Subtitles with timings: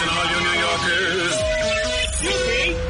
[0.00, 1.36] Listen, all you New Yorkers.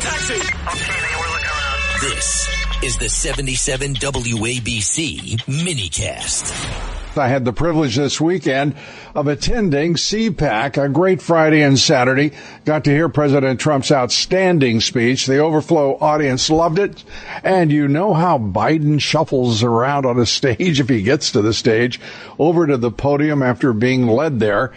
[0.01, 0.35] Taxi.
[0.35, 2.01] Okay, we're looking around.
[2.03, 2.49] This
[2.85, 7.19] is the 77 WABC minicast.
[7.19, 8.77] I had the privilege this weekend
[9.17, 12.31] of attending CPAC, a great Friday and Saturday.
[12.65, 15.27] Got to hear President Trump's outstanding speech.
[15.27, 17.03] The overflow audience loved it.
[17.43, 21.55] And you know how Biden shuffles around on a stage if he gets to the
[21.55, 21.99] stage
[22.39, 24.73] over to the podium after being led there.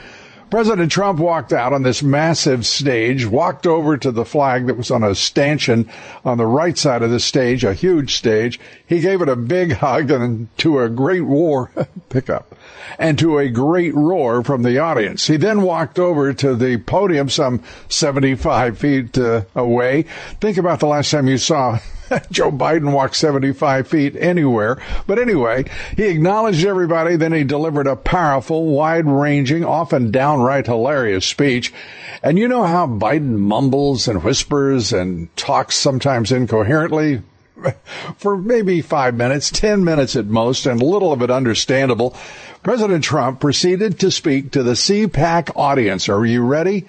[0.53, 4.91] President Trump walked out on this massive stage, walked over to the flag that was
[4.91, 5.89] on a stanchion
[6.23, 8.59] on the right side of the stage, a huge stage.
[8.85, 11.71] He gave it a big hug and to a great war
[12.09, 12.55] pickup
[12.99, 15.25] and to a great roar from the audience.
[15.25, 20.03] He then walked over to the podium some 75 feet uh, away.
[20.39, 21.79] Think about the last time you saw
[22.31, 24.81] Joe Biden walk 75 feet anywhere.
[25.07, 27.15] But anyway, he acknowledged everybody.
[27.15, 31.73] Then he delivered a powerful, wide ranging, often downright hilarious speech.
[32.21, 37.21] And you know how Biden mumbles and whispers and talks sometimes incoherently?
[38.17, 42.15] For maybe five minutes, ten minutes at most, and little of it understandable.
[42.63, 46.09] President Trump proceeded to speak to the CPAC audience.
[46.09, 46.87] Are you ready?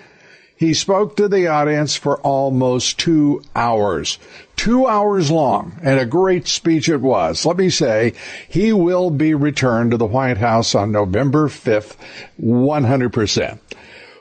[0.65, 4.19] He spoke to the audience for almost two hours.
[4.57, 7.45] Two hours long, and a great speech it was.
[7.45, 8.15] Let me say,
[8.49, 11.97] he will be returned to the White House on November 5th,
[12.43, 13.59] 100%.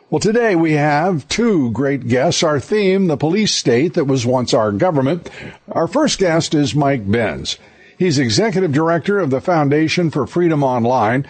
[0.09, 2.43] Well, today we have two great guests.
[2.43, 5.29] Our theme, the police state that was once our government.
[5.71, 7.57] Our first guest is Mike Benz.
[7.97, 11.25] He's executive director of the Foundation for Freedom Online.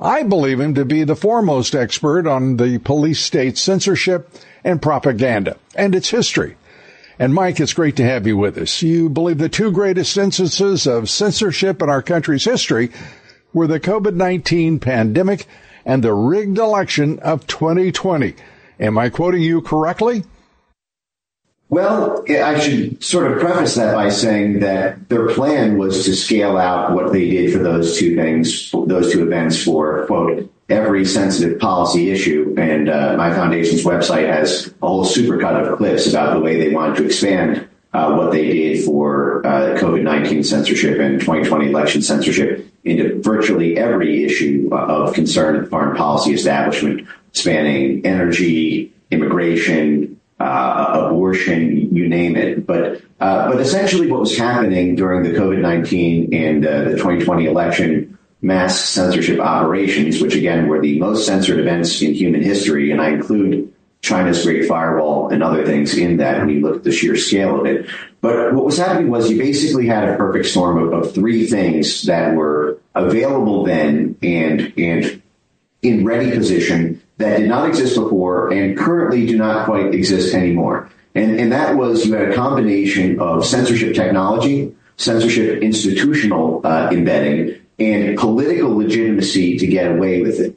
[0.00, 4.32] I believe him to be the foremost expert on the police state censorship
[4.64, 6.56] and propaganda and its history.
[7.18, 8.80] And Mike, it's great to have you with us.
[8.80, 12.90] You believe the two greatest instances of censorship in our country's history
[13.52, 15.46] were the COVID-19 pandemic
[15.84, 18.34] and the rigged election of 2020.
[18.78, 20.24] Am I quoting you correctly?
[21.70, 26.56] Well, I should sort of preface that by saying that their plan was to scale
[26.56, 31.60] out what they did for those two things, those two events for, quote, every sensitive
[31.60, 32.56] policy issue.
[32.58, 36.74] And uh, my foundation's website has a whole supercut of clips about the way they
[36.74, 42.66] wanted to expand uh, what they did for uh, COVID-19 censorship and 2020 election censorship
[42.82, 51.06] into virtually every issue of concern at the foreign policy establishment, spanning energy, immigration, uh,
[51.06, 52.66] abortion, you name it.
[52.66, 57.46] But uh, but essentially, what was happening during the COVID nineteen and uh, the 2020
[57.46, 63.00] election mass censorship operations, which again were the most censored events in human history, and
[63.00, 66.92] I include China's Great Firewall and other things in that when you look at the
[66.92, 67.86] sheer scale of it.
[68.22, 72.02] But what was happening was you basically had a perfect storm of, of three things
[72.04, 75.22] that were available then and and
[75.82, 80.90] in ready position that did not exist before and currently do not quite exist anymore.
[81.14, 87.60] And, and that was you had a combination of censorship technology, censorship institutional uh, embedding,
[87.78, 90.56] and political legitimacy to get away with it.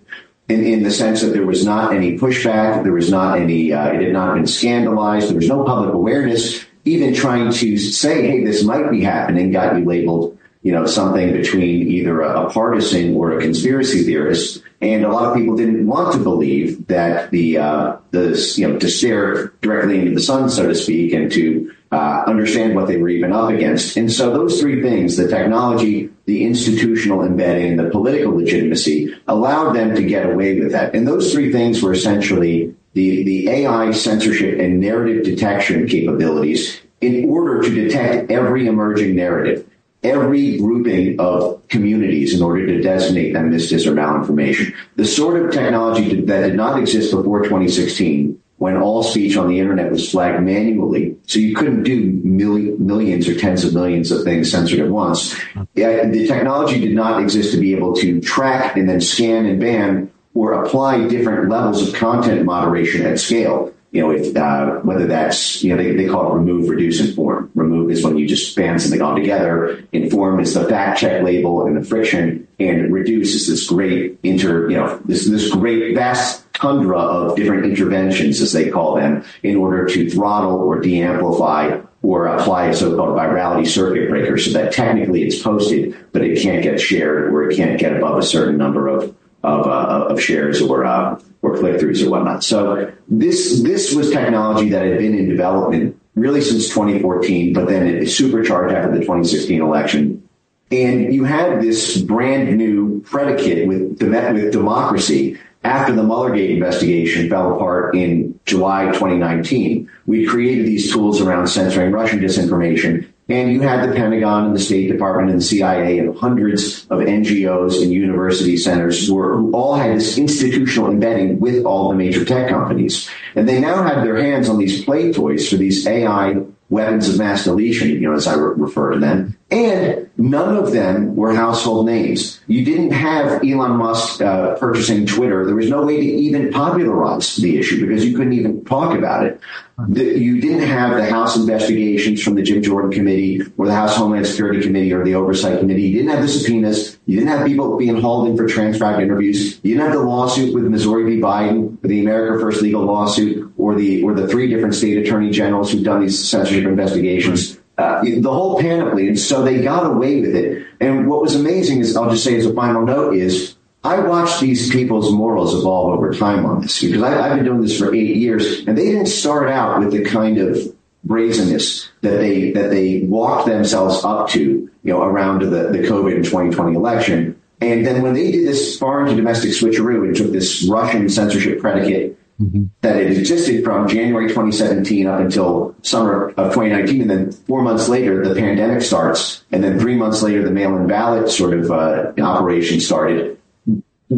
[0.49, 3.87] In, in the sense that there was not any pushback, there was not any, uh,
[3.87, 6.65] it had not been scandalized, there was no public awareness.
[6.85, 11.33] Even trying to say, hey, this might be happening got you labeled you know, something
[11.33, 14.63] between either a, partisan or a conspiracy theorist.
[14.81, 18.79] And a lot of people didn't want to believe that the, uh, the, you know,
[18.79, 22.97] to stare directly into the sun, so to speak, and to uh, understand what they
[22.97, 23.97] were even up against.
[23.97, 29.95] And so those three things, the technology, the institutional embedding, the political legitimacy, allowed them
[29.95, 30.95] to get away with that.
[30.95, 37.29] And those three things were essentially the, the AI censorship and narrative detection capabilities in
[37.29, 39.67] order to detect every emerging narrative
[40.03, 44.73] every grouping of communities in order to designate them as dis or malinformation.
[44.95, 49.59] The sort of technology that did not exist before 2016 when all speech on the
[49.59, 51.17] internet was flagged manually.
[51.25, 55.35] So you couldn't do millions or tens of millions of things censored at once.
[55.73, 60.11] The technology did not exist to be able to track and then scan and ban
[60.33, 65.69] or apply different levels of content moderation at scale you know, uh, whether that's, you
[65.69, 67.51] know, they, they call it remove, reduce, inform.
[67.53, 69.83] Remove is when you just ban something altogether.
[69.91, 72.47] Inform is the fact check label and the friction.
[72.59, 77.65] And reduce is this great inter, you know, this, this great vast tundra of different
[77.65, 83.15] interventions, as they call them, in order to throttle or de-amplify or apply a so-called
[83.15, 87.55] virality circuit breaker so that technically it's posted, but it can't get shared or it
[87.55, 91.75] can't get above a certain number of of, uh, of shares or uh, or click
[91.75, 92.43] throughs or whatnot.
[92.43, 97.87] So this this was technology that had been in development really since 2014, but then
[97.87, 100.27] it supercharged after the 2016 election.
[100.71, 107.55] And you had this brand new predicate with with democracy after the Muellergate investigation fell
[107.55, 113.07] apart in July 2019, we created these tools around censoring Russian disinformation.
[113.29, 116.99] And you had the Pentagon and the State Department and the CIA and hundreds of
[116.99, 121.95] NGOs and university centers who, were, who all had this institutional embedding with all the
[121.95, 123.09] major tech companies.
[123.35, 126.35] And they now have their hands on these play toys for these AI
[126.73, 129.37] weapons of mass deletion, you know, as I re- refer to them.
[129.51, 132.39] And none of them were household names.
[132.47, 135.45] You didn't have Elon Musk uh, purchasing Twitter.
[135.45, 139.25] There was no way to even popularize the issue because you couldn't even talk about
[139.25, 139.39] it.
[139.87, 143.95] The, you didn't have the House investigations from the Jim Jordan Committee or the House
[143.95, 145.83] Homeland Security Committee or the Oversight Committee.
[145.83, 146.97] You didn't have the subpoenas.
[147.05, 149.59] You didn't have people being hauled in for transcribed interviews.
[149.63, 151.21] You didn't have the lawsuit with Missouri v.
[151.21, 155.71] Biden, the America First legal lawsuit, or the or the three different state attorney generals
[155.71, 157.57] who've done these censorship investigations.
[157.77, 160.67] Uh, the whole panoply, and so they got away with it.
[160.79, 164.41] And what was amazing is, I'll just say as a final note, is I watched
[164.41, 167.95] these people's morals evolve over time on this because I, have been doing this for
[167.95, 170.57] eight years, and they didn't start out with the kind of
[171.05, 176.17] brazenness that they that they walked themselves up to, you know, around the, the COVID
[176.17, 177.41] 2020 election.
[177.61, 181.59] And then when they did this foreign to domestic switcheroo and took this Russian censorship
[181.59, 182.63] predicate mm-hmm.
[182.81, 187.89] that it existed from January 2017 up until summer of 2019, and then four months
[187.89, 192.11] later the pandemic starts, and then three months later the mail-in ballot sort of uh,
[192.21, 193.37] operation started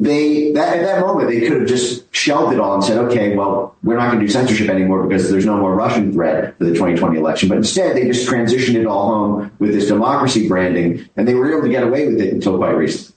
[0.02, 3.36] they that, at that moment they could have just shelved it all and said, okay,
[3.36, 6.66] well, we're not going to do censorship anymore because there's no more Russian threat for
[6.66, 7.50] the 2020 election.
[7.50, 11.52] But instead, they just transitioned it all home with this democracy branding, and they were
[11.52, 13.14] able to get away with it until quite recently.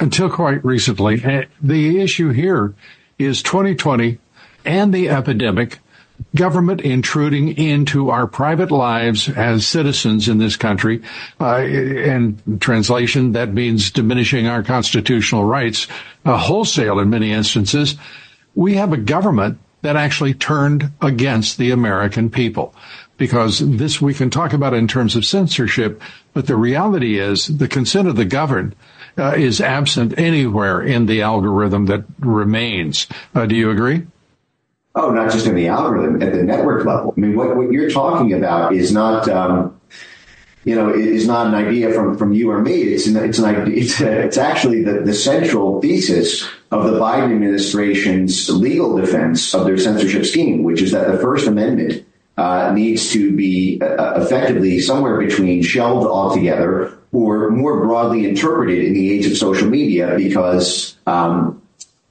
[0.00, 2.74] Until quite recently, eh, the issue here
[3.18, 4.18] is 2020
[4.64, 5.78] and the epidemic
[6.34, 11.02] government intruding into our private lives as citizens in this country.
[11.40, 15.86] Uh, in translation, that means diminishing our constitutional rights
[16.24, 17.96] uh, wholesale in many instances.
[18.54, 22.74] We have a government that actually turned against the American people.
[23.16, 26.02] Because this we can talk about in terms of censorship,
[26.32, 28.74] but the reality is the consent of the governed
[29.18, 33.06] uh, is absent anywhere in the algorithm that remains.
[33.34, 34.06] Uh, do you agree?
[34.94, 37.14] Oh, not just in the algorithm, at the network level.
[37.16, 39.80] I mean, what, what you're talking about is not, um,
[40.64, 42.82] you know, is not an idea from, from you or me.
[42.82, 46.98] It's an, it's an idea, it's, a, it's actually the, the central thesis of the
[46.98, 52.06] Biden administration's legal defense of their censorship scheme, which is that the First Amendment
[52.74, 59.12] needs to be uh, effectively somewhere between shelved altogether or more broadly interpreted in the
[59.12, 61.62] age of social media because um,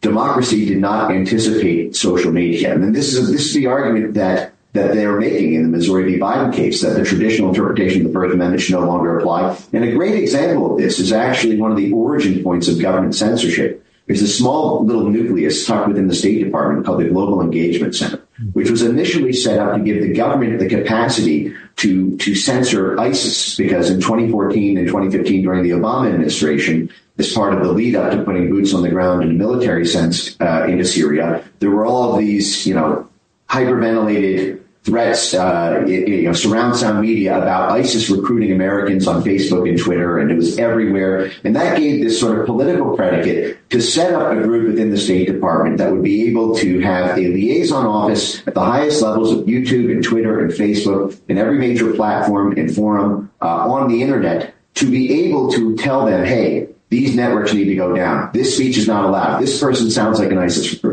[0.02, 2.74] democracy did not anticipate social media.
[2.74, 6.20] And this is this is the argument that that they're making in the Missouri v.
[6.20, 9.56] Biden case that the traditional interpretation of the First Amendment should no longer apply.
[9.72, 13.16] And a great example of this is actually one of the origin points of government
[13.16, 13.86] censorship.
[14.13, 18.21] There's a small little nucleus tucked within the State Department called the Global Engagement Center,
[18.51, 23.56] which was initially set up to give the government the capacity to, to censor ISIS
[23.56, 28.12] because in 2014 and 2015 during the Obama administration, as part of the lead up
[28.12, 31.83] to putting boots on the ground in a military sense uh, into Syria, there were
[31.83, 33.10] all of these, you know,
[33.50, 39.80] hyperventilated threats, uh, you know, surround sound media about ISIS recruiting Americans on Facebook and
[39.80, 41.32] Twitter, and it was everywhere.
[41.44, 44.98] And that gave this sort of political predicate to set up a group within the
[44.98, 49.32] State Department that would be able to have a liaison office at the highest levels
[49.32, 54.02] of YouTube and Twitter and Facebook and every major platform and forum uh, on the
[54.02, 58.30] internet to be able to tell them, hey, these networks need to go down.
[58.34, 59.40] This speech is not allowed.
[59.40, 60.93] This person sounds like an ISIS recruiter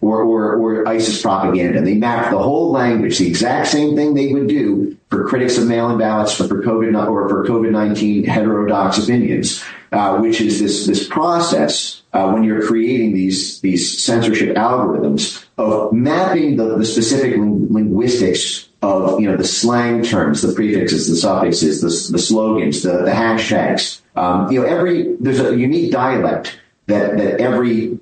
[0.00, 1.80] or, or, or ISIS propaganda.
[1.80, 5.66] They map the whole language, the exact same thing they would do for critics of
[5.66, 11.08] mail-in ballots for, for COVID or for COVID-19 heterodox opinions, uh, which is this, this
[11.08, 18.68] process uh, when you're creating these, these censorship algorithms of mapping the, the specific linguistics
[18.80, 23.10] of, you know, the slang terms, the prefixes, the suffixes, the, the slogans, the, the
[23.10, 27.98] hashtags, um, you know, every there's a unique dialect that that every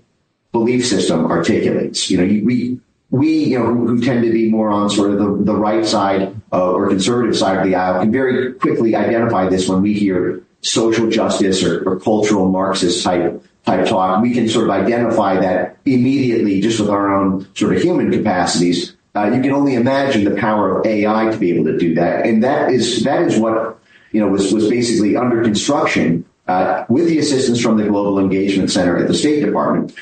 [0.58, 2.10] belief system articulates.
[2.10, 5.44] You know, we we you know who, tend to be more on sort of the,
[5.44, 9.68] the right side uh, or conservative side of the aisle can very quickly identify this
[9.68, 14.22] when we hear social justice or, or cultural Marxist type type talk.
[14.22, 18.94] We can sort of identify that immediately just with our own sort of human capacities.
[19.14, 22.26] Uh, you can only imagine the power of AI to be able to do that,
[22.26, 23.76] and that is that is what
[24.12, 28.70] you know, was, was basically under construction uh, with the assistance from the Global Engagement
[28.70, 29.92] Center at the State Department.